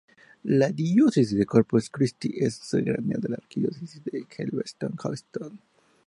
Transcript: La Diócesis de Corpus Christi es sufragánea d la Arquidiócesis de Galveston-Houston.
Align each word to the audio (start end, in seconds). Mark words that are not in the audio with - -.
La 0.59 0.71
Diócesis 0.71 1.37
de 1.37 1.45
Corpus 1.45 1.91
Christi 1.95 2.29
es 2.45 2.55
sufragánea 2.69 3.19
d 3.21 3.25
la 3.33 3.39
Arquidiócesis 3.41 4.01
de 4.07 4.17
Galveston-Houston. 4.33 5.53